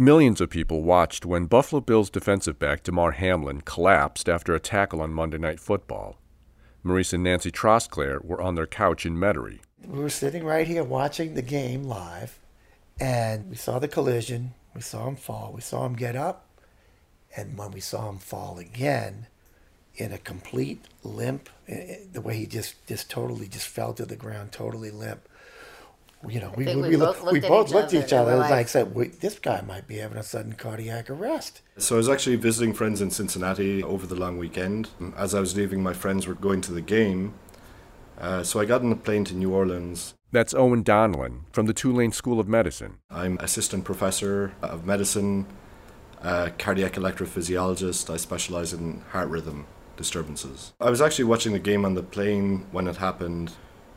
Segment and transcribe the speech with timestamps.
[0.00, 5.02] Millions of people watched when Buffalo Bills defensive back Damar Hamlin collapsed after a tackle
[5.02, 6.16] on Monday Night Football.
[6.84, 9.58] Maurice and Nancy Trosclair were on their couch in Metairie.
[9.84, 12.38] We were sitting right here watching the game live,
[13.00, 14.54] and we saw the collision.
[14.72, 15.50] We saw him fall.
[15.52, 16.46] We saw him get up,
[17.36, 19.26] and when we saw him fall again,
[19.96, 24.06] in a complete limp, eh, eh, the way he just just totally just fell to
[24.06, 25.27] the ground, totally limp.
[26.26, 28.04] You know, we, think we, we both looked we at both each looked other at
[28.06, 28.30] each and other.
[28.32, 31.08] we're It was like- like, said, "Wait, this guy might be having a sudden cardiac
[31.10, 31.60] arrest.
[31.76, 34.88] So I was actually visiting friends in Cincinnati over the long weekend.
[35.16, 37.34] As I was leaving, my friends were going to the game.
[38.20, 40.14] Uh, so I got on a plane to New Orleans.
[40.32, 42.98] That's Owen Donnellan from the Tulane School of Medicine.
[43.10, 45.46] I'm assistant professor of medicine,
[46.20, 48.12] uh, cardiac electrophysiologist.
[48.12, 49.66] I specialize in heart rhythm
[49.96, 50.72] disturbances.
[50.80, 53.52] I was actually watching the game on the plane when it happened.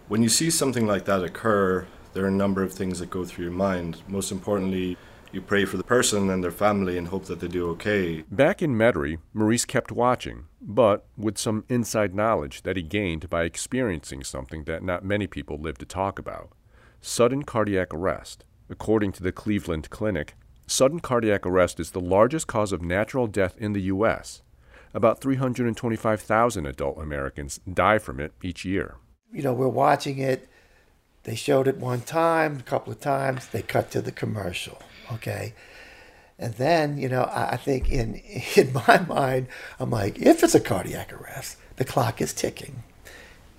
[0.08, 3.24] When you see something like that occur, there are a number of things that go
[3.24, 4.02] through your mind.
[4.08, 4.98] Most importantly,
[5.32, 8.24] you pray for the person and their family and hope that they do okay.
[8.30, 13.44] Back in Metairie, Maurice kept watching, but with some inside knowledge that he gained by
[13.44, 16.52] experiencing something that not many people live to talk about
[17.02, 18.46] sudden cardiac arrest.
[18.70, 20.36] According to the Cleveland Clinic,
[20.68, 24.44] sudden cardiac arrest is the largest cause of natural death in the U.S.
[24.94, 28.98] About 325,000 adult Americans die from it each year.
[29.34, 30.48] You know, we're watching it.
[31.24, 33.48] They showed it one time, a couple of times.
[33.48, 34.82] They cut to the commercial.
[35.12, 35.54] Okay.
[36.40, 38.16] And then, you know, I, I think in
[38.56, 39.48] in my mind,
[39.80, 42.84] I'm like, if it's a cardiac arrest, the clock is ticking.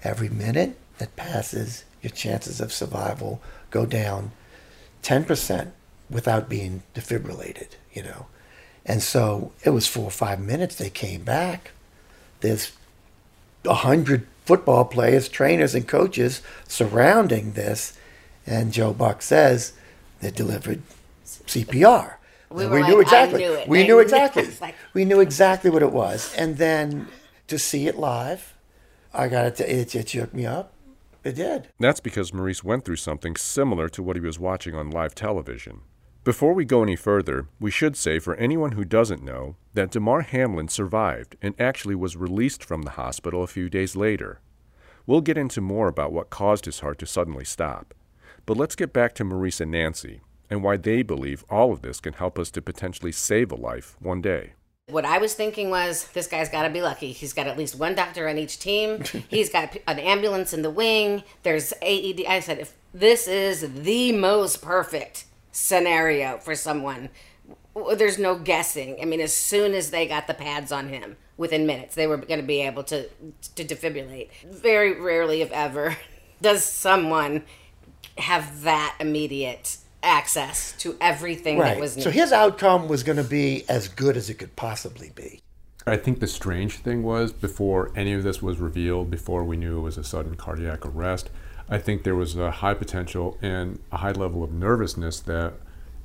[0.03, 4.33] Every minute that passes, your chances of survival go down
[5.03, 5.71] 10%
[6.11, 8.27] without being defibrillated, you know.
[8.85, 11.71] And so it was four or five minutes they came back.
[12.41, 12.73] There's
[13.65, 17.99] a hundred football players, trainers, and coaches surrounding this.
[18.47, 19.73] And Joe Buck says
[20.21, 20.83] they delivered
[21.25, 22.15] CPR.
[22.51, 23.41] We And were knew like, I exactly.
[23.43, 23.69] knew it.
[23.69, 24.49] We I knew knew- exactly.
[24.61, 26.35] Like- we knew exactly what it was.
[26.37, 27.09] And then
[27.49, 28.55] to see it live,
[29.15, 30.73] I got to it, it shook me up.
[31.25, 31.69] It did.
[31.79, 35.83] That's because Maurice went through something similar to what he was watching on live television.
[36.25, 40.21] Before we go any further, we should say for anyone who doesn't know that Damar
[40.21, 44.41] Hamlin survived and actually was released from the hospital a few days later.
[45.05, 47.93] We'll get into more about what caused his heart to suddenly stop.
[48.47, 51.99] But let's get back to Maurice and Nancy and why they believe all of this
[51.99, 54.53] can help us to potentially save a life one day.
[54.91, 57.11] What I was thinking was, this guy's got to be lucky.
[57.11, 59.03] He's got at least one doctor on each team.
[59.29, 61.25] He's got an ambulance in the wing.
[61.43, 62.27] There's AED.
[62.29, 67.11] I said, if this is the most perfect scenario for someone,
[67.97, 68.99] there's no guessing.
[69.01, 72.17] I mean, as soon as they got the pads on him, within minutes, they were
[72.17, 73.09] going to be able to
[73.57, 74.31] to defibrillate.
[74.45, 75.97] Very rarely, if ever,
[76.43, 77.45] does someone
[78.19, 81.81] have that immediate access to everything that Right.
[81.81, 85.41] was So his outcome was going to be as good as it could possibly be.
[85.87, 89.79] I think the strange thing was before any of this was revealed, before we knew
[89.79, 91.31] it was a sudden cardiac arrest,
[91.69, 95.55] I think there was a high potential and a high level of nervousness that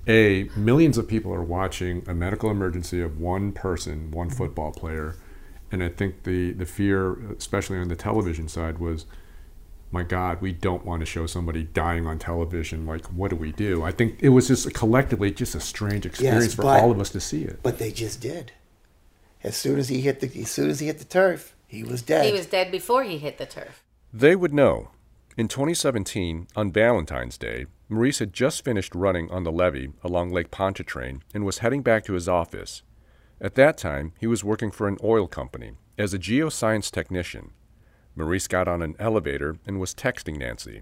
[0.08, 5.16] a millions of people are watching a medical emergency of one person, one football player,
[5.72, 9.06] and I think the the fear, especially on the television side, was,
[9.92, 12.86] my God, we don't want to show somebody dying on television.
[12.86, 13.84] Like, what do we do?
[13.84, 17.10] I think it was just collectively just a strange experience for but- all of us
[17.10, 17.60] to see it.
[17.62, 18.54] But they just did.
[19.44, 22.02] As soon as he hit the as soon as he hit the turf, he was
[22.02, 22.26] dead.
[22.26, 23.84] he was dead before he hit the turf.
[24.14, 24.90] They would know.
[25.38, 30.50] In 2017, on Valentine's Day, Maurice had just finished running on the levee along Lake
[30.50, 32.82] Pontchartrain and was heading back to his office.
[33.40, 37.52] At that time, he was working for an oil company as a geoscience technician.
[38.16, 40.82] Maurice got on an elevator and was texting Nancy.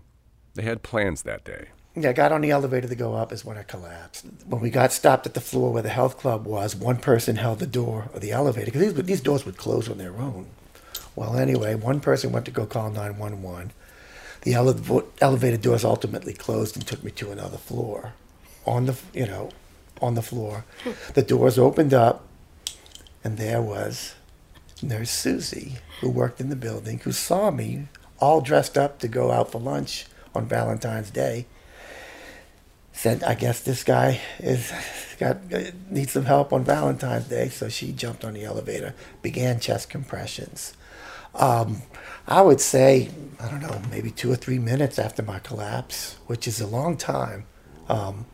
[0.53, 1.67] They had plans that day.
[1.93, 4.25] Yeah, I got on the elevator to go up is when I collapsed.
[4.47, 7.59] When we got stopped at the floor where the health club was, one person held
[7.59, 10.47] the door of the elevator because these, these doors would close on their own.
[11.13, 13.73] Well, anyway, one person went to go call 911.
[14.45, 18.13] The ele- elevator doors ultimately closed and took me to another floor.
[18.65, 19.49] On the, you know,
[20.01, 20.63] on the floor,
[21.13, 22.25] the doors opened up,
[23.23, 24.15] and there was
[24.81, 27.89] Nurse Susie, who worked in the building, who saw me
[28.19, 31.45] all dressed up to go out for lunch on Valentine's Day
[32.95, 34.71] said, I guess this guy is
[35.19, 35.37] got
[35.91, 37.49] needs some help on Valentine's Day.
[37.49, 40.73] So she jumped on the elevator, began chest compressions.
[41.35, 41.81] Um,
[42.27, 46.47] I would say, I don't know, maybe two or three minutes after my collapse, which
[46.47, 47.45] is a long time.
[47.87, 48.25] Um,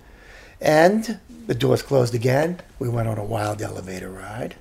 [0.62, 2.62] and the doors closed again.
[2.80, 4.56] We went on a wild elevator ride.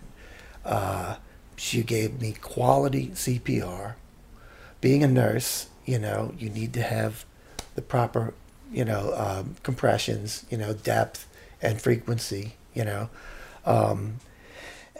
[0.64, 1.16] Uh,
[1.56, 3.94] she gave me quality CPR.
[4.80, 7.24] Being a nurse, you know, you need to have
[7.74, 8.34] the proper,
[8.72, 11.28] you know, um, compressions, you know, depth,
[11.62, 13.10] and frequency, you know.
[13.66, 14.16] Um,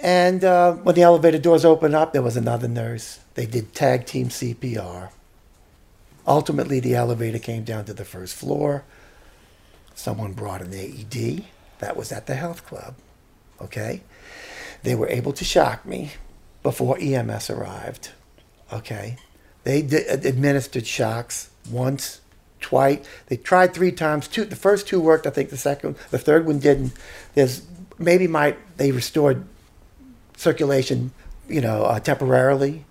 [0.02, 3.20] and uh, when the elevator doors opened up, there was another nurse.
[3.34, 5.10] They did tag team CPR.
[6.26, 8.84] Ultimately, the elevator came down to the first floor.
[9.94, 11.44] Someone brought an AED.
[11.80, 12.94] That was at the health club.
[13.60, 14.02] Okay?
[14.82, 16.12] They were able to shock me
[16.62, 18.10] before EMS arrived.
[18.72, 19.16] Okay?
[19.64, 22.22] They di- administered shocks once,
[22.60, 23.06] twice.
[23.26, 24.28] They tried three times.
[24.28, 25.26] Two, the first two worked.
[25.26, 26.92] I think the second, the third one didn't.
[27.34, 27.66] There's
[27.98, 29.44] maybe my they restored
[30.40, 31.12] circulation,
[31.48, 32.84] you know, uh, temporarily,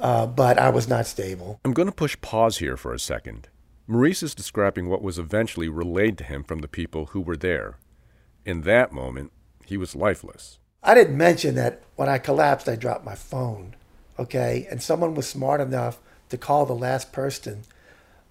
[0.00, 1.60] uh, but I was not stable.
[1.64, 3.48] I'm going to push pause here for a second.
[3.86, 7.78] Maurice is describing what was eventually relayed to him from the people who were there.
[8.44, 9.32] In that moment,
[9.64, 10.58] he was lifeless.
[10.82, 13.74] I didn't mention that when I collapsed, I dropped my phone.
[14.18, 15.98] Okay, and someone was smart enough
[16.30, 17.62] to call the last person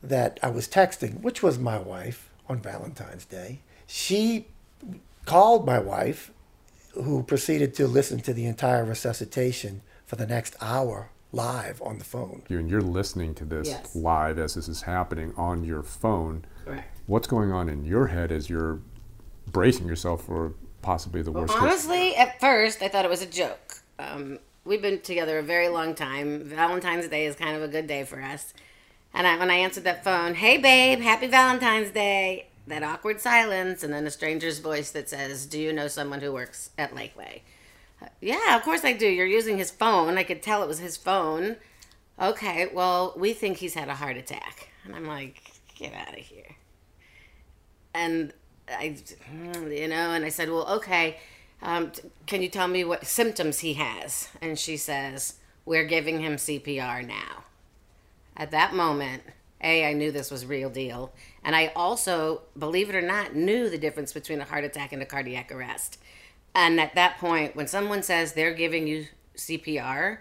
[0.03, 3.59] that I was texting, which was my wife on Valentine's Day.
[3.87, 4.47] She
[5.25, 6.31] called my wife,
[7.03, 12.05] who proceeded to listen to the entire resuscitation for the next hour live on the
[12.05, 12.43] phone.
[12.47, 13.95] You and you're listening to this Yes.
[13.95, 16.45] live as this is happening on your phone.
[16.63, 16.97] Correct.
[17.07, 18.79] What's going on in your head as you're
[19.47, 21.61] bracing yourself for possibly the worst case?
[21.61, 23.81] Honestly, at first, I thought it was a joke.
[23.99, 26.43] Um, we've been together a very long time.
[26.45, 28.53] Valentine's Day is kind of a good day for us.
[29.13, 33.83] And I, when I answered that phone, hey babe, happy Valentine's Day, that awkward silence,
[33.83, 37.41] and then a stranger's voice that says, Do you know someone who works at Lakeway?
[38.01, 39.07] Uh, Yeah, of course I do.
[39.07, 40.17] You're using his phone.
[40.17, 41.57] I could tell it was his phone.
[42.19, 44.69] Okay, well, we think he's had a heart attack.
[44.83, 45.41] And I'm like,
[45.75, 46.55] Get out of here.
[47.93, 48.33] And
[48.69, 48.95] I,
[49.69, 51.17] you know, and I said, well, okay,
[51.61, 51.91] um,
[52.25, 54.29] can you tell me what symptoms he has?
[54.41, 55.35] And she says,
[55.65, 57.43] we're giving him CPR now.
[58.37, 59.23] At that moment,
[59.65, 61.13] A, I knew this was real deal.
[61.43, 65.01] And I also, believe it or not, knew the difference between a heart attack and
[65.01, 65.99] a cardiac arrest.
[66.53, 70.19] And at that point, when someone says they're giving you CPR,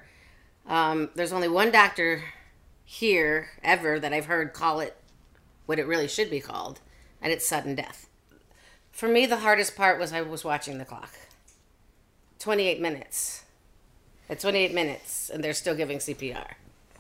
[0.67, 2.25] um, there's only one doctor
[2.85, 4.97] here ever that I've heard call it
[5.67, 6.81] what it really should be called,
[7.23, 8.09] and it's sudden death.
[8.93, 11.11] For me, the hardest part was I was watching the clock.
[12.39, 13.45] 28 minutes.
[14.29, 16.55] At 28 minutes, and they're still giving CPR.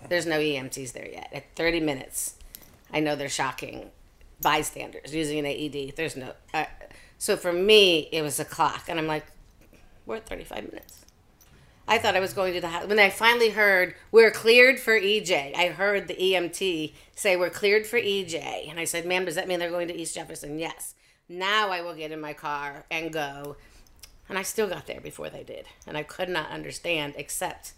[0.08, 1.30] There's no EMTs there yet.
[1.32, 2.36] At 30 minutes,
[2.92, 3.90] I know they're shocking
[4.40, 5.96] bystanders using an AED.
[5.96, 6.32] There's no.
[6.52, 6.66] Uh,
[7.18, 9.26] so for me, it was a clock, and I'm like,
[10.06, 11.04] we're at 35 minutes.
[11.86, 12.86] I thought I was going to the house.
[12.86, 17.86] When I finally heard, we're cleared for EJ, I heard the EMT say, we're cleared
[17.86, 18.70] for EJ.
[18.70, 20.58] And I said, ma'am, does that mean they're going to East Jefferson?
[20.58, 20.94] Yes.
[21.28, 23.56] Now I will get in my car and go.
[24.28, 25.66] And I still got there before they did.
[25.86, 27.74] And I could not understand, except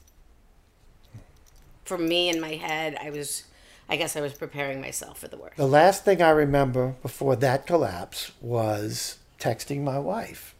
[1.87, 3.45] for me in my head, I was,
[3.89, 5.57] I guess I was preparing myself for the worst.
[5.57, 10.55] The last thing I remember before that collapse was texting my wife.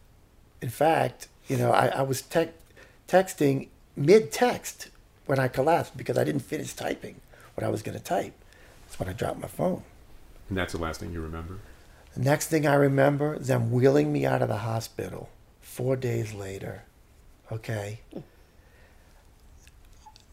[0.63, 2.51] In fact, you know, I, I was te-
[3.09, 4.89] texting mid text
[5.27, 7.21] when I collapsed because I didn't finish typing
[7.55, 8.35] what I was going to type.
[8.87, 9.83] That's when I dropped my phone.
[10.49, 11.59] And that's the last thing you remember?
[12.15, 15.29] The next thing I remember is them wheeling me out of the hospital
[15.61, 16.85] four days later.
[17.51, 18.01] Okay.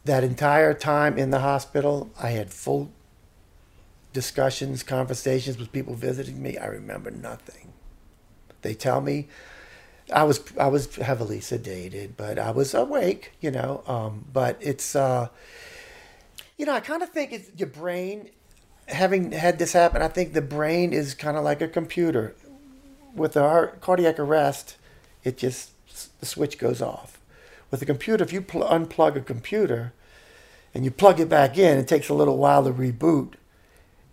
[0.05, 2.91] That entire time in the hospital, I had full
[4.11, 6.57] discussions, conversations with people visiting me.
[6.57, 7.73] I remember nothing.
[8.61, 9.27] They tell me
[10.13, 13.83] I was I was heavily sedated, but I was awake, you know.
[13.87, 15.29] Um, but it's uh,
[16.57, 18.29] you know, I kind of think it's your brain
[18.87, 22.35] having had this happen, I think the brain is kind of like a computer.
[23.15, 24.75] With heart, cardiac arrest,
[25.23, 25.71] it just
[26.19, 27.19] the switch goes off.
[27.73, 29.93] With a computer, if you pl- unplug a computer
[30.75, 33.33] and you plug it back in, it takes a little while to reboot,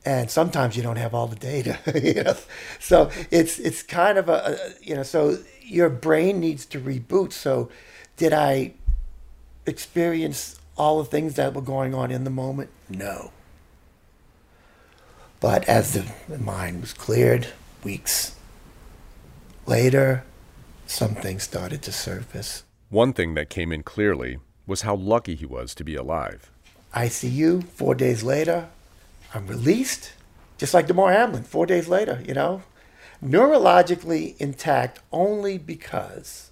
[0.02, 1.78] and sometimes you don't have all the data.
[2.02, 2.36] you know?
[2.78, 7.34] So it's it's kind of a, a you know so your brain needs to reboot.
[7.34, 7.68] So
[8.16, 8.72] did I
[9.66, 12.70] experience all the things that were going on in the moment?
[12.88, 13.30] No.
[15.38, 17.48] But as the, mind was cleared,
[17.84, 18.36] weeks
[19.66, 20.24] later,
[20.86, 22.64] some things started to surface.
[22.90, 26.50] One thing that came in clearly was how lucky he was to be alive.
[26.92, 28.68] ICU, four days later,
[29.32, 30.12] I'm released,
[30.58, 32.62] just like Damar Hamlin, four days later, you know,
[33.24, 36.50] neurologically intact only because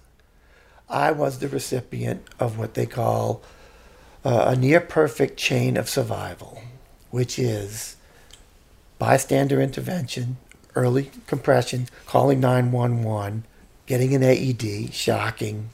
[0.87, 3.41] I was the recipient of what they call
[4.23, 6.61] uh, a near perfect chain of survival,
[7.11, 7.97] which is
[8.97, 10.37] bystander intervention,
[10.73, 13.43] early compression, calling 911,
[13.87, 15.71] getting an AED, shocking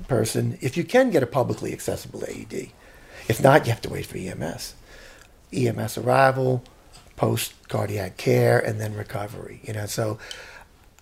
[0.00, 0.58] the person.
[0.60, 2.70] If you can get a publicly accessible AED,
[3.28, 4.74] if not, you have to wait for EMS.
[5.52, 6.62] EMS arrival,
[7.16, 9.60] post cardiac care, and then recovery.
[9.64, 10.18] You know, so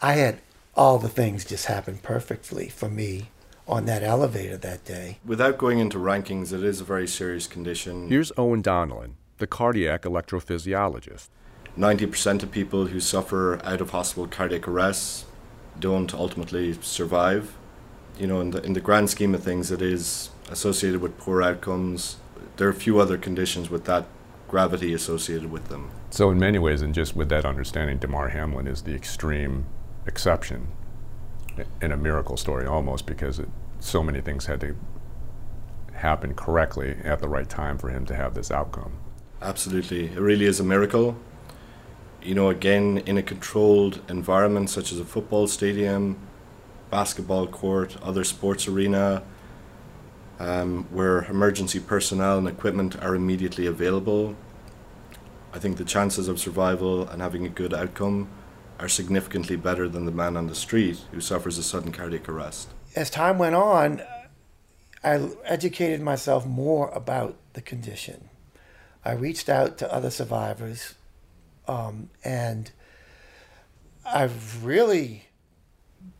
[0.03, 0.41] I had
[0.75, 3.29] all the things just happened perfectly for me
[3.67, 5.19] on that elevator that day.
[5.25, 8.09] Without going into rankings, it is a very serious condition.
[8.09, 11.29] Here's Owen Donnellan, the cardiac electrophysiologist.
[11.77, 15.27] 90% of people who suffer out of hospital cardiac arrests
[15.79, 17.58] don't ultimately survive.
[18.19, 21.43] You know, in the, in the grand scheme of things, it is associated with poor
[21.43, 22.17] outcomes.
[22.57, 24.07] There are a few other conditions with that
[24.49, 25.91] gravity associated with them.
[26.11, 29.67] So, in many ways, and just with that understanding, Damar Hamlin is the extreme
[30.07, 30.69] exception
[31.81, 33.49] in a miracle story almost because it,
[33.81, 34.77] so many things had to
[35.95, 38.93] happen correctly at the right time for him to have this outcome.
[39.43, 40.07] Absolutely.
[40.07, 41.17] It really is a miracle.
[42.23, 46.19] You know, again, in a controlled environment such as a football stadium,
[46.91, 49.23] basketball court, other sports arena,
[50.39, 54.37] um, where emergency personnel and equipment are immediately available,
[55.53, 58.29] I think the chances of survival and having a good outcome
[58.79, 62.69] are significantly better than the man on the street who suffers a sudden cardiac arrest.
[62.95, 64.03] As time went on,
[65.03, 68.29] I educated myself more about the condition.
[69.05, 70.95] I reached out to other survivors,
[71.67, 72.71] um, and
[74.05, 75.28] I've really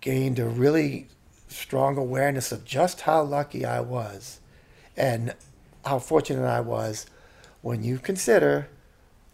[0.01, 1.09] gained a really
[1.49, 4.41] strong awareness of just how lucky I was
[4.97, 5.35] and
[5.85, 7.07] how fortunate I was
[7.63, 8.69] when you consider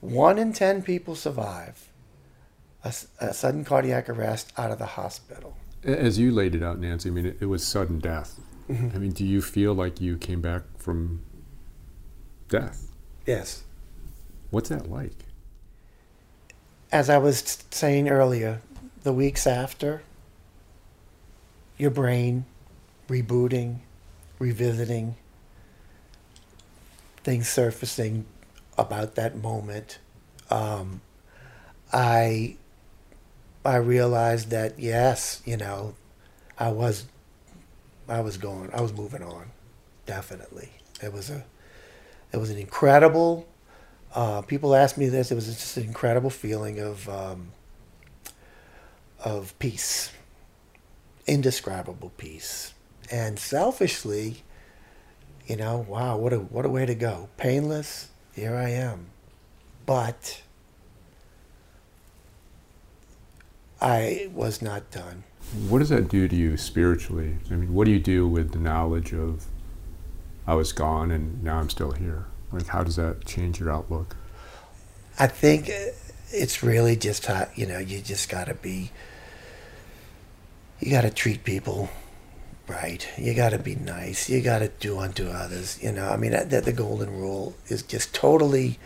[0.01, 1.91] one in 10 people survive
[2.85, 5.57] a, a sudden cardiac arrest out of the hospital.
[5.83, 8.41] As you laid it out, Nancy, I mean, it, it was sudden death.
[8.69, 8.97] Mm-hmm.
[8.97, 11.23] I mean, do you feel like you came back from
[12.49, 12.93] death?
[13.27, 13.65] Yes.
[14.51, 15.25] What's that like?
[16.93, 18.61] As I was saying earlier,
[19.03, 20.03] the weeks after,
[21.76, 22.45] your brain
[23.09, 23.78] rebooting,
[24.38, 25.16] revisiting,
[27.23, 28.26] things surfacing
[28.76, 29.99] about that moment.
[30.50, 31.00] Um,
[31.93, 32.57] I
[33.64, 35.95] I realized that yes, you know,
[36.59, 37.07] I was
[38.09, 39.50] I was going I was moving on.
[40.07, 40.71] Definitely.
[41.02, 41.45] It was a
[42.33, 43.47] it was an incredible
[44.14, 47.49] uh, people ask me this, it was just an incredible feeling of um,
[49.25, 50.11] of peace.
[51.26, 52.75] Indescribable peace.
[53.11, 54.43] And selfishly,
[55.47, 57.28] you know, wow, what a what a way to go.
[57.37, 59.07] Painless, here I am.
[59.87, 60.43] But
[63.81, 65.25] I was not done.
[65.69, 67.37] What does that do to you spiritually?
[67.50, 69.45] I mean, what do you do with the knowledge of
[70.47, 72.25] I was gone and now I'm still here?
[72.50, 74.16] Like, how does that change your outlook?
[75.19, 75.93] I think uh,
[76.31, 78.90] it's really just how, you know, you just got to be,
[80.81, 81.88] you got to treat people
[82.69, 83.07] right.
[83.19, 84.28] You got to be nice.
[84.28, 85.83] You got to do unto others.
[85.83, 88.78] You know, I mean, that the golden rule is just totally,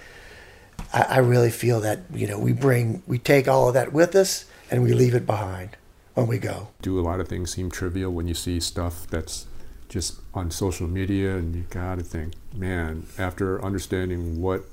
[0.92, 4.14] I, I really feel that, you know, we bring, we take all of that with
[4.14, 5.70] us and we leave it behind
[6.14, 6.68] when we go.
[6.82, 9.46] Do a lot of things seem trivial when you see stuff that's
[9.88, 14.64] just on social media and you got to think, man, after understanding what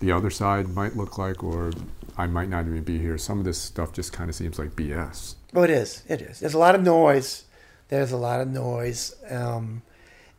[0.00, 1.72] the other side might look like or
[2.16, 4.70] I might not even be here, some of this stuff just kind of seems like
[4.70, 5.36] BS.
[5.54, 6.02] Oh, it is.
[6.08, 6.40] It is.
[6.40, 7.44] There's a lot of noise.
[7.88, 9.14] There's a lot of noise.
[9.30, 9.82] Um,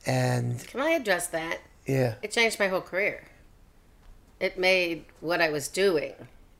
[0.06, 1.60] and can I address that?
[1.86, 2.16] Yeah.
[2.22, 3.24] It changed my whole career.
[4.40, 6.14] It made what I was doing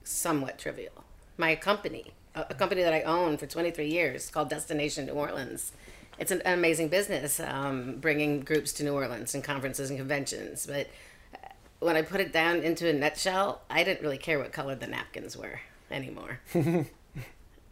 [0.04, 1.04] somewhat trivial.
[1.38, 5.72] My company a company that I own for 23 years called Destination New Orleans.
[6.20, 10.66] It's an amazing business, um, bringing groups to New Orleans and conferences and conventions.
[10.66, 10.88] But
[11.34, 11.38] uh,
[11.80, 14.88] when I put it down into a nutshell, I didn't really care what color the
[14.88, 16.40] napkins were anymore.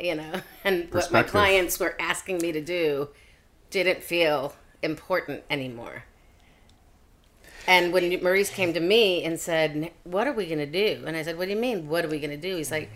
[0.03, 3.09] you know, and what my clients were asking me to do
[3.69, 6.03] didn't feel important anymore.
[7.65, 11.15] And when Maurice came to me and said, "What are we going to do?" and
[11.15, 11.87] I said, "What do you mean?
[11.87, 12.89] What are we going to do?" He's like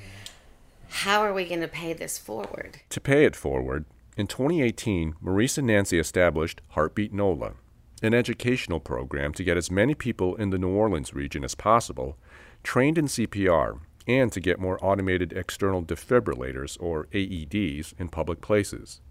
[0.89, 2.79] how are we going to pay this forward?
[2.89, 3.85] To pay it forward,
[4.15, 7.53] in 2018, Maurice and Nancy established Heartbeat NOLA,
[8.01, 12.17] an educational program to get as many people in the New Orleans region as possible
[12.63, 19.01] trained in CPR and to get more automated external defibrillators, or AEDs, in public places.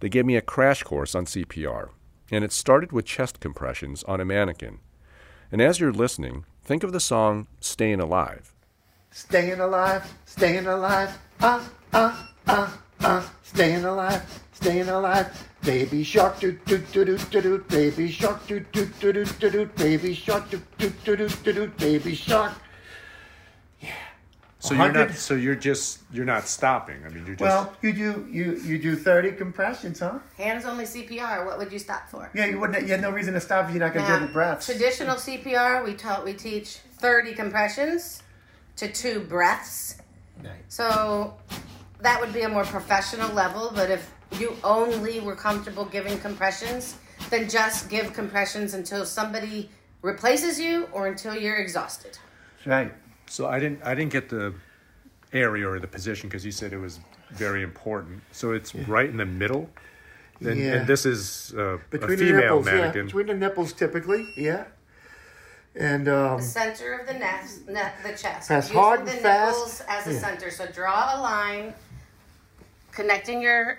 [0.00, 1.90] They gave me a crash course on CPR,
[2.30, 4.78] and it started with chest compressions on a mannequin.
[5.52, 8.54] And as you're listening, think of the song Staying Alive
[9.12, 15.26] Staying alive, staying alive, ah, ah, ah, ah, staying alive, staying alive.
[15.64, 19.66] Baby shark, doo doo doo doo doo doo, baby shark, doo doo doo doo doo,
[19.76, 22.52] baby shark, doo doo doo doo doo doo, baby shark.
[24.62, 24.68] Yeah.
[24.68, 25.10] So you are not.
[25.12, 26.00] So you're just.
[26.12, 26.96] You're not stopping.
[27.04, 27.40] I mean, you're just.
[27.40, 28.28] Well, you do.
[28.30, 30.18] You you do thirty compressions, huh?
[30.36, 31.46] Hands only CPR.
[31.46, 32.30] What would you stop for?
[32.34, 32.82] Yeah, you wouldn't.
[32.82, 34.66] You had no reason to stop if you're not going to get the breaths.
[34.66, 36.24] Traditional CPR, we taught.
[36.24, 38.22] We teach thirty compressions
[38.76, 39.96] to two breaths.
[40.42, 40.52] Nice.
[40.68, 41.34] So
[42.00, 46.96] that would be a more professional level, but if you only were comfortable giving compressions,
[47.30, 49.70] then just give compressions until somebody
[50.02, 52.18] replaces you or until you're exhausted.
[52.64, 52.92] Right.
[53.30, 54.52] So I didn't I didn't get the
[55.32, 56.98] area or the position because you said it was
[57.30, 58.22] very important.
[58.32, 59.70] So it's right in the middle.
[60.40, 60.72] And, Yeah.
[60.76, 62.90] and this is uh, a Between the female nipples, yeah.
[63.02, 64.64] Between the nipples, typically, yeah.
[65.76, 68.48] And um, The center of the neck, ne- the chest.
[68.48, 69.54] Press Using hard the and fast.
[69.56, 70.18] nipples as a Yeah.
[70.18, 70.50] center.
[70.50, 71.74] So draw a line,
[72.90, 73.78] connecting your,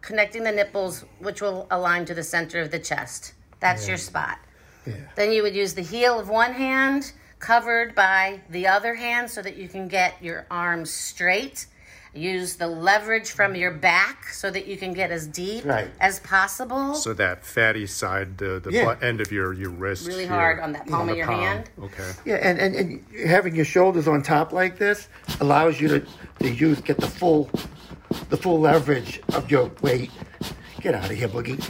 [0.00, 3.34] connecting the nipples, which will align to the center of the chest.
[3.60, 4.38] That's your spot.
[4.86, 4.94] yeah.
[5.14, 9.42] Then you would use the heel of one hand covered by the other hand so
[9.42, 11.66] that you can get your arms straight.
[12.14, 15.90] Use the leverage from your back so that you can get as deep Right.
[16.00, 16.94] as possible.
[16.94, 18.86] So that fatty side, the, the Yeah.
[18.86, 20.06] butt end of your, your wrist.
[20.08, 20.30] really here.
[20.34, 21.40] hard on that palm On of your palm.
[21.40, 21.70] hand.
[21.80, 22.10] Okay.
[22.24, 25.06] Yeah, and, and, and having your shoulders on top like this
[25.40, 26.06] allows you to,
[26.40, 27.50] to use get the full
[28.30, 30.10] the full leverage of your weight.
[30.80, 31.62] Get out of here, Boogie.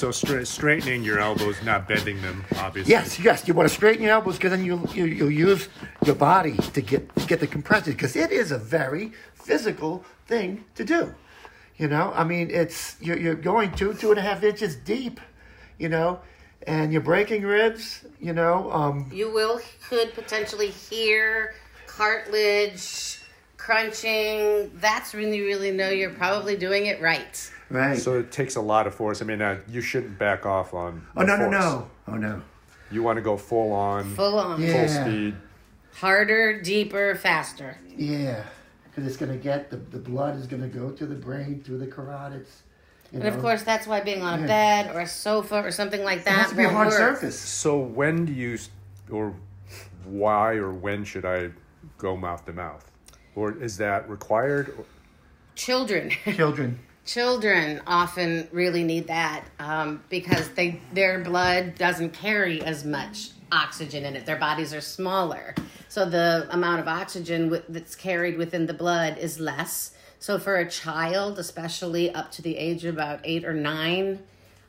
[0.00, 2.90] So stra- straightening your elbows, not bending them, obviously.
[2.90, 5.68] Yes, yes, you want to straighten your elbows because then you you you use
[6.06, 10.64] your body to get to get the compression because it is a very physical thing
[10.76, 11.14] to do.
[11.76, 15.20] You know, I mean, it's you're you're going two two and a half inches deep.
[15.76, 16.20] You know,
[16.66, 18.02] and you're breaking ribs.
[18.18, 21.52] You know, um, You will could potentially hear
[21.86, 23.20] cartilage
[23.58, 24.70] crunching.
[24.76, 27.52] That's when you really know you're probably doing it right.
[27.70, 27.98] Right.
[27.98, 29.22] So it takes a lot of force.
[29.22, 31.06] I mean, uh, you shouldn't back off on.
[31.16, 31.52] oh no no force.
[31.52, 32.42] no oh no.
[32.90, 34.60] You want to go full on, Full on.
[34.60, 34.86] Yeah.
[34.86, 35.36] full speed.
[35.94, 37.78] Harder, deeper, faster.
[37.96, 38.42] Yeah,
[38.84, 41.62] because it's going to get the, the blood is going to go to the brain
[41.64, 42.48] through the carotids.
[43.12, 44.46] You And of course, that's why being on a Yeah.
[44.86, 46.96] bed or a sofa or something like it that has to be a hard work.
[46.96, 47.38] surface.
[47.38, 48.58] So when do you,
[49.10, 49.34] or
[50.04, 51.50] why or when should I
[51.98, 52.88] go mouth to mouth?
[53.36, 54.74] Or is that required?
[55.54, 56.10] Children.
[56.34, 56.78] Children.
[57.14, 64.04] Children often really need that um, because they their blood doesn't carry as much oxygen
[64.04, 64.26] in it.
[64.26, 65.56] Their bodies are smaller,
[65.88, 69.92] so the amount of oxygen wi- that's carried within the blood is less.
[70.20, 74.20] So for a child, especially up to the age of about eight or nine,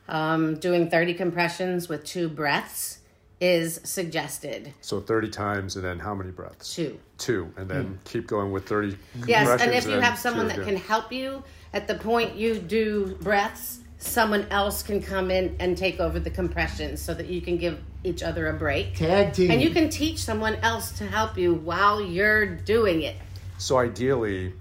[0.08, 2.98] um, doing thirty compressions with two breaths
[3.40, 4.72] is suggested.
[4.82, 6.72] So 30 times and then how many breaths?
[6.76, 6.96] Two.
[7.18, 7.52] Two.
[7.56, 10.68] And then keep going with 30 Yes, and if you have someone that again.
[10.68, 15.76] can help you at the point you do breaths, someone else can come in and
[15.76, 18.96] take over the compressions so that you can give each other a break.
[18.96, 19.50] Tag team.
[19.50, 23.16] And you can teach someone else to help you while you're doing it.
[23.58, 24.52] So ideally,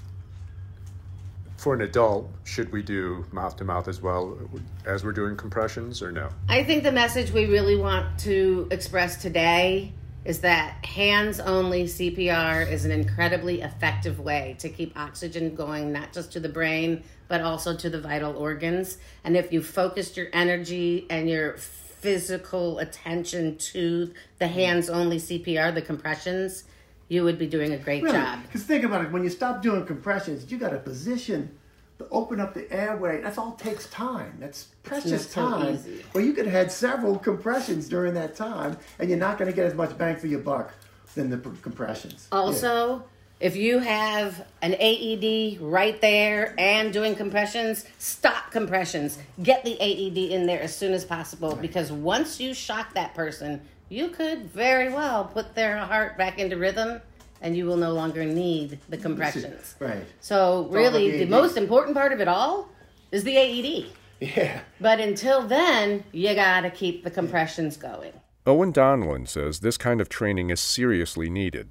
[1.58, 4.38] for an adult, should we do mouth to mouth as well
[4.86, 6.30] as we're doing compressions or no?
[6.48, 9.92] I think the message we really want to express today
[10.24, 16.14] is that hands only CPR is an incredibly effective way to keep oxygen going, not
[16.14, 18.98] just to the brain, but also to the vital organs.
[19.24, 25.74] And if you focused your energy and your physical attention to the hands only CPR,
[25.74, 26.66] the compressions,
[27.08, 28.16] you would be doing a great Really?
[28.18, 28.40] job.
[28.44, 31.58] Because think about it, when you stop doing compressions, you got to position
[32.02, 33.22] to open up the airway.
[33.22, 34.38] That's all takes time.
[34.40, 35.76] That's precious so time.
[35.76, 36.04] easy.
[36.14, 39.56] Well, you could have had several compressions during that time, and you're not going to
[39.56, 40.74] get as much bang for your buck
[41.16, 42.28] than the compressions.
[42.32, 43.04] Also,
[43.40, 49.18] if you have an AED right there and doing compressions, stop compressions.
[49.42, 53.62] Get the AED in there as soon as possible because once you shock that person,
[53.90, 57.02] you could very well put their heart back into rhythm
[57.42, 59.76] and you will no longer need the compressions.
[59.80, 60.06] Right.
[60.20, 62.70] So, about really, the the most important part of it all
[63.12, 63.88] is the AED.
[64.20, 64.62] Yeah.
[64.80, 68.14] But until then, you gotta keep the compressions going.
[68.46, 71.70] Owen Donnellan says this kind of training is seriously needed,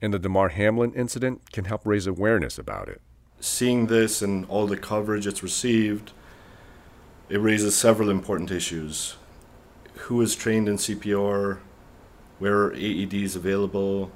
[0.00, 3.00] and the Damar Hamlin incident can help raise awareness about it.
[3.40, 6.12] Seeing this and all the coverage it's received,
[7.28, 9.16] it raises several important issues.
[9.94, 11.58] Who is trained in CPR?
[12.38, 14.10] Where are AEDs available?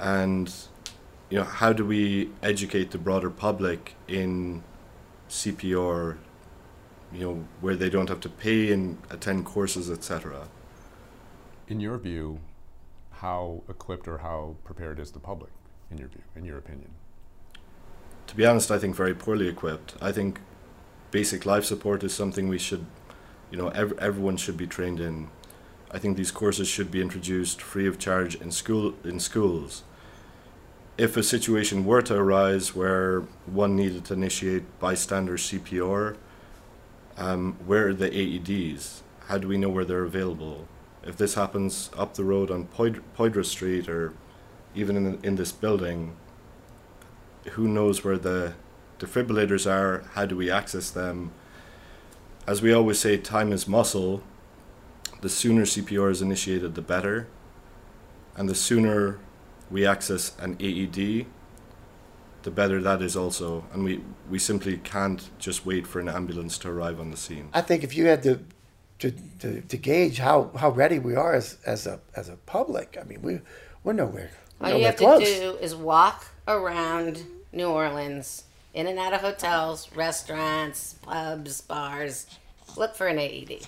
[0.00, 0.52] And
[1.28, 4.64] you know, how do we educate the broader public in
[5.28, 6.16] CPR?
[7.12, 10.48] You know, where they don't have to pay and attend courses, etc.
[11.68, 12.40] In your view,
[13.10, 15.50] how equipped or how prepared is the public,
[15.90, 16.90] in your view, in your opinion?
[18.28, 19.94] To be honest, I think very poorly equipped.
[20.00, 20.40] I think
[21.10, 22.86] basic life support is something we should,
[23.50, 25.28] you know, ev- everyone should be trained in.
[25.90, 29.82] I think these courses should be introduced free of charge in school in schools.
[30.98, 36.16] If a situation were to arise where one needed to initiate bystander CPR,
[37.16, 39.00] um, where are the AEDs?
[39.26, 40.68] How do we know where they're available?
[41.02, 44.12] If this happens up the road on Poyd- Poydras Street or
[44.74, 46.16] even in, in this building,
[47.52, 48.54] who knows where the
[48.98, 50.04] defibrillators are?
[50.12, 51.32] How do we access them?
[52.46, 54.22] As we always say, time is muscle.
[55.22, 57.26] The sooner CPR is initiated, the better.
[58.36, 59.18] And the sooner
[59.70, 61.26] we access an AED,
[62.42, 63.64] the better that is also.
[63.72, 67.48] And we, we simply can't just wait for an ambulance to arrive on the scene.
[67.52, 68.40] I think if you had to
[69.00, 72.98] to, to, to gauge how, how ready we are as, as a as a public,
[73.00, 73.40] I mean we
[73.82, 74.30] we're nowhere.
[74.60, 75.24] All nowhere you have close.
[75.24, 82.26] to do is walk around New Orleans, in and out of hotels, restaurants, pubs, bars.
[82.76, 83.66] Look for an AED.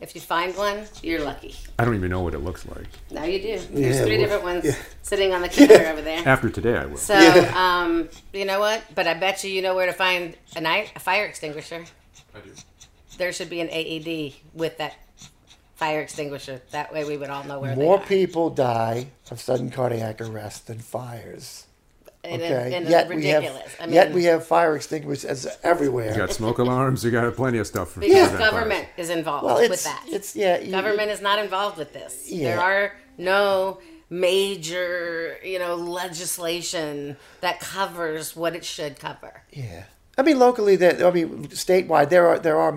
[0.00, 1.54] If you find one, you're lucky.
[1.78, 2.86] I don't even know what it looks like.
[3.10, 3.58] Now you do.
[3.58, 4.74] There's Yeah, three well, different ones yeah.
[5.02, 6.22] sitting on the counter over there.
[6.28, 6.96] After today, I will.
[6.96, 7.52] So, Yeah.
[7.56, 8.82] um, you know what?
[8.94, 11.84] But I bet you you know where to find a, night, a fire extinguisher.
[12.34, 12.50] I do.
[13.18, 14.96] There should be an AED with that
[15.76, 16.60] fire extinguisher.
[16.72, 18.06] That way we would all know where More they are.
[18.08, 21.66] people die of sudden cardiac arrest than fires.
[22.24, 23.74] And, Okay, and yet we ridiculous.
[23.74, 26.10] have I mean, yet we have fire extinguishers everywhere.
[26.10, 27.04] You got smoke alarms.
[27.04, 28.50] You got plenty of stuff for because prevent fires.
[28.50, 30.04] government is involved well, with it's that.
[30.08, 30.58] it's yeah.
[30.58, 32.30] you- government is not involved with this.
[32.30, 32.56] Yeah.
[32.56, 39.42] There are no major, you know, legislation that covers what it should cover.
[39.52, 39.84] Yeah,
[40.16, 42.72] I mean locally, that I mean statewide, there are there are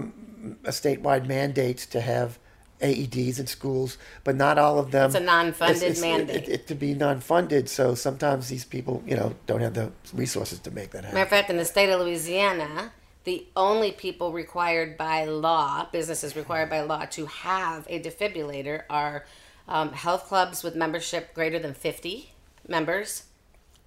[0.63, 2.38] statewide mandates to have
[2.81, 5.07] AEDs in schools, but not all of them.
[5.07, 6.43] It's a non-funded it's- it's- mandate.
[6.43, 10.59] It, it, to be non-funded, so sometimes these people, you know, don't have the resources
[10.59, 11.15] to make that happen.
[11.15, 12.91] Matter of fact, in the state of Louisiana,
[13.23, 19.25] the only people required by law, businesses required by law to have a defibrillator are
[19.67, 22.31] um, health clubs with membership greater than 50
[22.67, 23.23] members,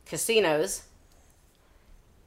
[0.05, 0.83] casinos,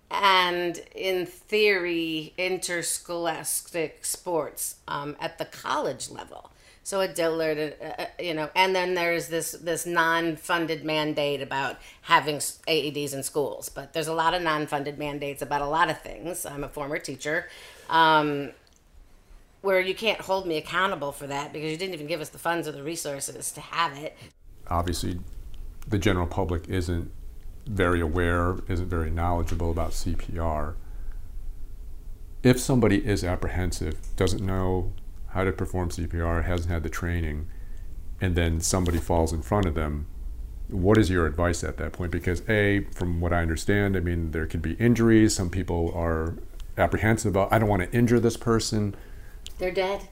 [0.09, 6.51] and in theory, interscholastic sports um, at the college level.
[6.85, 11.77] So a Dillard, uh, uh, you know, and then there's this this non-funded mandate about
[12.01, 13.69] having AEDs in schools.
[13.69, 16.45] But there's a lot of non-funded mandates about a lot of things.
[16.45, 17.47] I'm a former teacher,
[17.89, 18.51] um,
[19.61, 22.37] where you can't hold me accountable for that because you didn't even give us the
[22.37, 24.17] funds or the resources to have it.
[24.67, 25.19] obviously
[25.87, 27.11] the general public isn't
[27.65, 30.75] very aware, isn't very knowledgeable about CPR.
[32.41, 34.91] If somebody is apprehensive, doesn't know
[35.33, 37.47] how to perform CPR, hasn't had the training,
[38.21, 40.07] and then somebody falls in front of them,
[40.69, 42.11] what is your advice at that point?
[42.11, 45.35] Because A, from what I understand, I mean, there could be injuries.
[45.35, 46.35] Some people are
[46.77, 48.95] apprehensive about, I don't want to injure this person.
[49.57, 50.07] They're dead.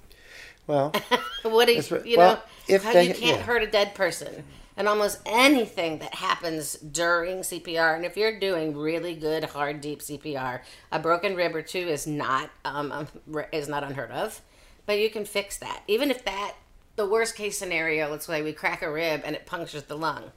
[0.68, 0.94] Well,
[1.44, 2.42] What do you, you Well, know?
[2.68, 3.44] if how they- you can't yeah.
[3.44, 4.44] hurt a dead person,
[4.78, 10.00] and almost anything that happens during CPR, and if you're doing really good, hard, deep
[10.02, 13.08] CPR, a broken rib or two is not um, um,
[13.52, 14.42] is not unheard of,
[14.86, 15.84] but you can fix that.
[15.88, 16.56] Even if that
[16.96, 20.32] the worst case scenario, let's say we crack a rib and it punctures the lung,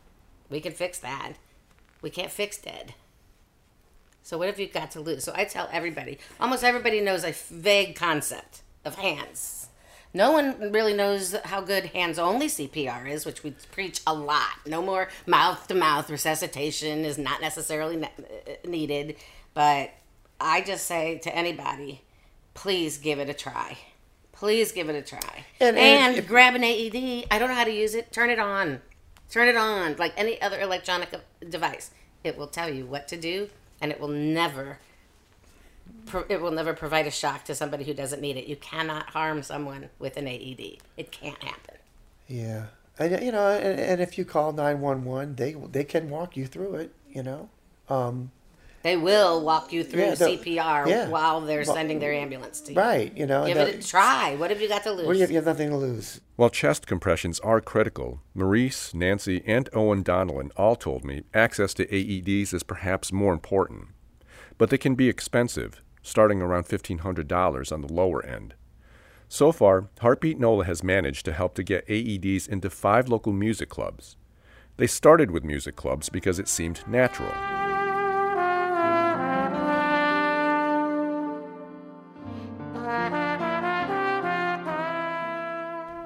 [0.49, 1.35] we can fix that.
[2.01, 2.95] We can't fix dead.
[4.23, 5.25] So what have you got to lose?
[5.25, 9.69] So I tell everybody, almost everybody knows a vague concept of hands.
[10.17, 14.61] No one really knows how good hands only CPR is, which we preach a lot.
[14.65, 19.17] No more mouth to mouth resuscitation is not necessarily ne- uh, needed,
[19.55, 19.91] but
[20.41, 22.03] I just say to anybody,
[22.55, 23.77] please give it a try.
[24.45, 25.47] Please give it a try.
[25.59, 27.25] And- And, and grab an AED.
[27.31, 28.13] I don't know how to use it.
[28.13, 28.83] Turn it on.
[29.31, 31.09] Turn it on like any other electronic
[31.49, 31.91] device.
[32.23, 33.49] It will tell you what to do,
[33.81, 34.81] and it will never
[36.29, 38.47] it will never provide a shock to somebody who doesn't need it.
[38.47, 40.79] You cannot harm someone with an AED.
[40.99, 41.77] It can't happen.
[42.29, 42.67] yeah,
[42.99, 46.37] and you know, and, and if you call nine one one, they they can walk
[46.37, 46.95] you through it.
[47.11, 47.49] You know,
[47.89, 48.31] um,
[48.85, 51.09] They will walk you through Yeah, CPR yeah.
[51.09, 52.79] while they're Well, sending their ambulance to you.
[52.79, 53.17] right?
[53.17, 54.37] You know, Give it a try.
[54.37, 55.07] What have you got to lose?
[55.07, 56.21] Well, you have, you have nothing to lose.
[56.37, 61.87] While chest compressions are critical, Maurice, Nancy, and Owen Donnellan all told me access to
[61.87, 63.89] AEDs is perhaps more important.
[64.59, 68.53] But they can be expensive, starting around $1,500 on the lower end.
[69.31, 73.71] So far, Heartbeat NOLA has managed to help to get AEDs into five local music
[73.71, 74.19] clubs.
[74.77, 77.33] They started with music clubs because it seemed natural.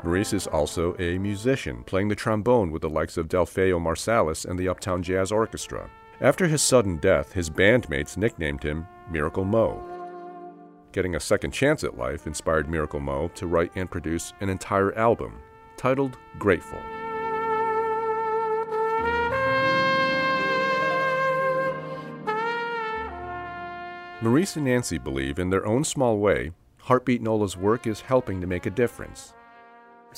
[0.04, 4.56] Maurice is also a musician, playing the trombone with the likes of Delfeayo Marsalis and
[4.56, 5.90] the Uptown Jazz Orchestra.
[6.20, 9.82] After his sudden death, his bandmates nicknamed him Miracle Meaux.
[10.92, 14.96] Getting a second chance at life inspired Miracle Meaux to write and produce an entire
[14.96, 15.34] album
[15.76, 16.80] titled Grateful.
[24.20, 28.46] Maurice and Nancy believe, in their own small way, Heartbeat Nola's work is helping to
[28.46, 29.34] make a difference.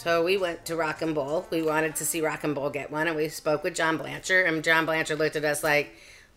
[0.03, 1.47] So we went to Rock 'n' Bowl.
[1.51, 4.47] We wanted to see Rock 'n' Bowl get one, and we spoke with John Blanchard.
[4.47, 5.95] And John Blanchard looked at us like,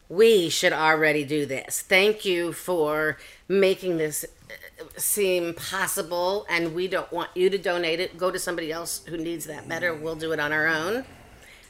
[0.10, 1.80] we should already do this.
[1.80, 8.02] Thank you for making this uh, seem possible, and we don't want you to donate
[8.02, 8.18] it.
[8.18, 9.94] Go to somebody else who needs that better.
[9.94, 11.06] We'll do it on our own.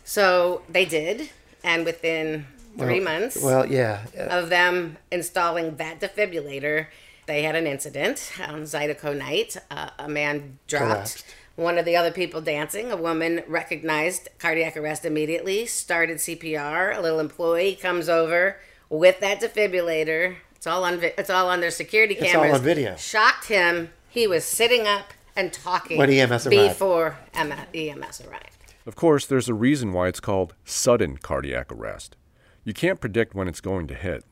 [0.04, 1.30] So they did,
[1.64, 4.06] and within three Well- months Well, yeah.
[4.18, 6.88] of them installing that defibrillator,
[7.28, 9.58] they had an incident on Zydeco night.
[9.70, 10.86] Uh, a man dropped.
[10.86, 11.26] Collapsed.
[11.56, 16.98] One of the other people dancing, a woman recognized cardiac arrest immediately, started CPR.
[16.98, 18.58] A little employee comes over
[18.90, 20.38] with that defibrillator.
[20.56, 21.00] It's all on.
[21.00, 22.34] vi- It's all on their security cameras.
[22.34, 22.96] It's all on video.
[22.96, 23.92] Shocked him.
[24.10, 26.70] He was sitting up and talking When EMS arrived.
[26.74, 28.74] before EMS EMS arrived.
[28.86, 32.16] Of course, there's a reason why it's called sudden cardiac arrest.
[32.64, 34.24] You can't predict when it's going to hit.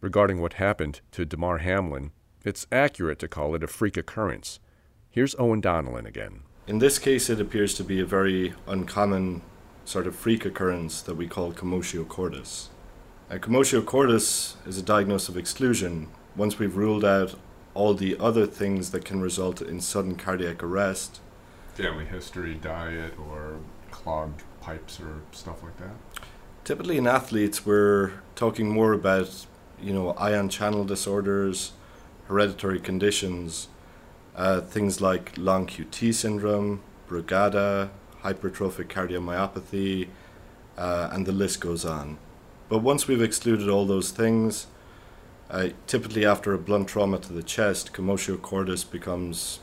[0.00, 2.12] Regarding what happened to Damar Hamlin,
[2.44, 4.60] it's accurate to call it a freak occurrence.
[5.10, 6.42] Here's Owen Donnellan again.
[6.68, 9.40] In this case, it appears to be a very uncommon
[9.86, 12.68] sort of freak occurrence that we call commotio cordis.
[13.30, 16.08] A commotio cordis is a diagnosis of exclusion.
[16.36, 17.36] Once we've ruled out
[17.72, 21.20] all the other things that can result in sudden cardiac arrest,
[21.72, 25.96] Family history, diet, or clogged pipes or stuff like that.
[26.64, 29.46] typically in athletes, we're talking more about,
[29.80, 31.72] you know, ion channel disorders,
[32.26, 33.68] hereditary conditions,
[34.38, 37.90] uh, things like long QT syndrome, Brugada,
[38.22, 40.08] hypertrophic cardiomyopathy,
[40.78, 42.18] uh, and the list goes on.
[42.68, 44.68] But once we've excluded all those things,
[45.50, 49.58] uh, typically after a blunt trauma to the chest, commotio cordis becomes,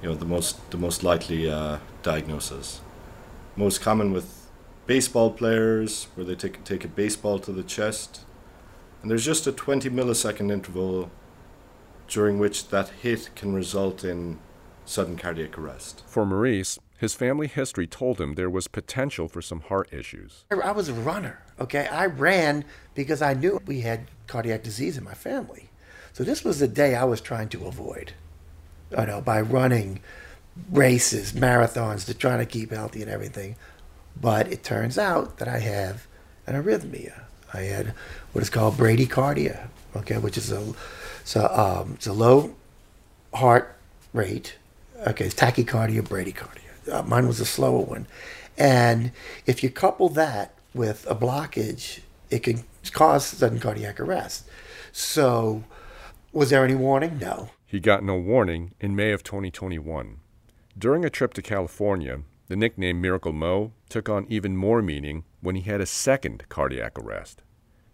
[0.00, 2.80] you know, the most the most likely uh, diagnosis.
[3.56, 4.48] Most common with
[4.86, 8.20] baseball players, where they take take a baseball to the chest,
[9.02, 11.10] and there's just a 20 millisecond interval
[12.08, 14.38] during which that hit can result in
[14.84, 16.02] sudden cardiac arrest.
[16.06, 20.44] For Maurice, his family history told him there was potential for some heart issues.
[20.50, 21.42] I was a runner.
[21.60, 22.64] Okay, I ran
[22.94, 25.68] because I knew we had cardiac disease in my family.
[26.12, 28.12] So this was the day I was trying to avoid.
[28.90, 30.00] you know by running
[30.70, 33.56] races, marathons to try to keep healthy and everything.
[34.18, 36.06] But it turns out that I have
[36.46, 37.24] an arrhythmia.
[37.52, 37.88] I had
[38.32, 39.68] what is called bradycardia.
[39.94, 40.72] Okay, which is a
[41.26, 42.54] so um, it's a low
[43.34, 43.74] heart
[44.12, 44.58] rate.
[45.08, 46.88] Okay, it's tachycardia, bradycardia.
[46.90, 48.06] Uh, mine was a slower one.
[48.56, 49.10] And
[49.44, 51.98] if you couple that with a blockage,
[52.30, 52.62] it can
[52.92, 54.48] cause sudden cardiac arrest.
[54.92, 55.64] So,
[56.32, 57.18] was there any warning?
[57.18, 57.50] No.
[57.66, 60.20] He got no warning in May of 2021.
[60.78, 65.56] During a trip to California, the nickname Miracle Meaux took on even more meaning when
[65.56, 67.42] he had a second cardiac arrest,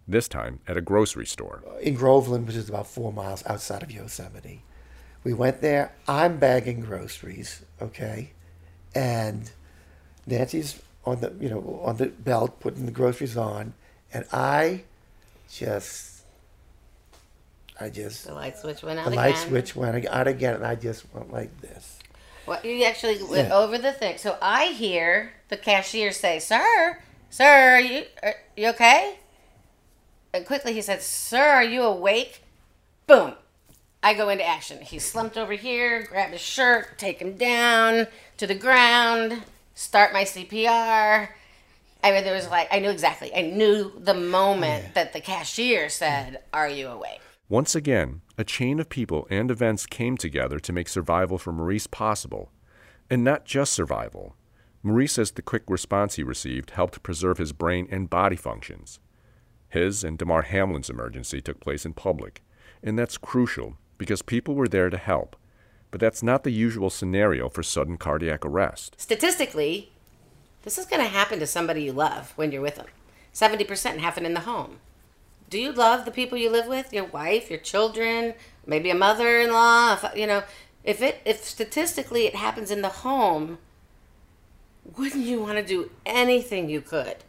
[0.07, 1.63] this time at a grocery store.
[1.81, 4.63] In Groveland, which is about four miles outside of Yosemite.
[5.25, 5.93] We went there.
[6.09, 8.33] I'm bagging groceries, okay?
[8.95, 9.51] And
[10.27, 13.75] Nancy's on the, you know, on the belt, putting the groceries on.
[14.13, 14.83] And I
[15.51, 16.25] just,
[17.81, 19.25] I just, The light switch went out the again.
[19.25, 21.99] light switch went out again, and I just went like this.
[22.47, 23.57] Well, you actually went Yeah.
[23.57, 24.19] over the thing.
[24.19, 26.99] So I hear the cashier say, "Sir,
[27.31, 27.45] sir,
[27.77, 29.19] are you are you okay?"
[30.35, 32.43] And quickly he said, "Sir, are you awake?"
[33.07, 33.35] Boom.
[34.03, 34.81] I go into action.
[34.81, 39.43] He's slumped over here, grab his shirt, take him down to the ground,
[39.75, 41.29] start my CPR.
[42.05, 43.33] I mean, there was like, I knew exactly.
[43.35, 47.21] I knew the moment that the cashier said, Are you awake?
[47.49, 51.87] Once again, a chain of people and events came together to make survival for Maurice
[51.87, 52.51] possible.
[53.09, 54.35] And not just survival.
[54.83, 58.99] Maurice says the quick response he received helped preserve his brain and body functions.
[59.73, 62.43] His and Damar Hamlin's emergency took place in public,
[62.83, 65.35] and that's crucial because people were there to help.
[65.91, 68.97] But that's not the usual scenario for sudden cardiac arrest.
[68.99, 69.91] statistically,
[70.63, 72.87] this is going to happen to somebody you love when you're with them.
[73.33, 74.77] 70% happen in the home.
[75.49, 76.93] Do you love the people you live with?
[76.93, 78.35] Your wife, your children,
[78.67, 80.43] maybe a mother-in-law, you know,
[80.85, 83.57] if it if statistically it happens in the home,
[84.99, 87.25] wouldn't you want to do anything you could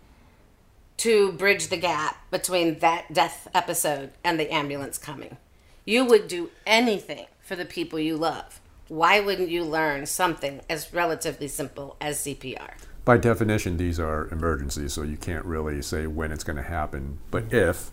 [0.97, 5.37] to bridge the gap between that death episode and the ambulance coming?
[5.85, 8.59] You would do anything for the people you love.
[8.87, 12.71] Why wouldn't you learn something as relatively simple as CPR?
[13.05, 17.19] By definition, these are emergencies, so you can't really say when it's going to happen.
[17.31, 17.91] But if,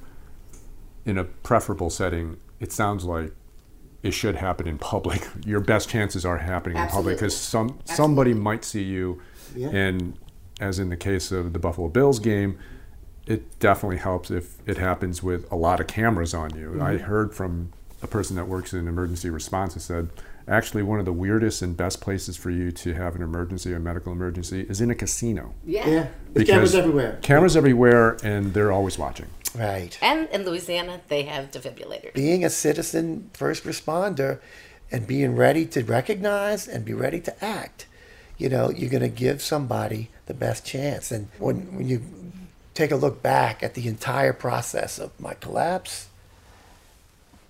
[1.05, 3.33] in a preferable setting, it sounds like
[4.03, 8.35] it should happen in public, your best chances are happening in public because some somebody
[8.35, 9.21] might see you,
[9.57, 9.69] Yeah.
[9.71, 10.17] and
[10.61, 12.59] as in the case of the Buffalo Bills game,
[13.31, 16.83] it definitely helps if it happens with a lot of cameras on you.
[16.83, 17.05] I mm-hmm.
[17.05, 20.09] heard from a person that works in emergency response who said,
[20.49, 23.79] actually, one of the weirdest and best places for you to have an emergency, a
[23.79, 25.55] medical emergency, is in a casino.
[25.65, 27.21] Yeah, there's cameras everywhere.
[27.23, 29.27] Cameras everywhere, and they're always watching.
[29.57, 29.97] Right.
[30.03, 32.15] And in Louisiana, they have defibrillators.
[32.15, 34.41] Being a citizen first responder
[34.91, 37.87] and being ready to recognize and be ready to act,
[38.39, 41.13] you know, you're going to give somebody the best chance.
[41.13, 42.03] And when, when you
[42.81, 46.09] take a look back at the entire process of my collapse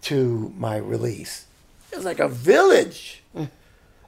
[0.02, 1.46] to my release,
[1.92, 3.22] it's like a village.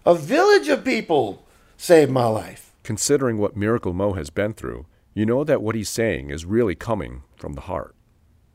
[0.04, 1.44] A village of people
[1.76, 2.72] saved my life.
[2.82, 6.74] Considering what Miracle Meaux has been through, you know that what he's saying is really
[6.74, 7.94] coming from the heart.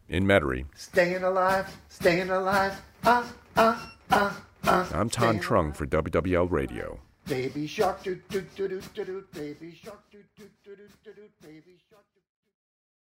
[0.09, 2.81] In Metairie, Staying alive, staying alive.
[3.05, 4.89] Ah, ah, ah, ah.
[4.93, 6.99] I'm Tom Trung for WWL Radio.
[7.27, 9.23] Baby shark, do do do do do do.
[9.33, 11.21] Baby shark, do do do do do do.
[11.41, 11.86] Baby shark.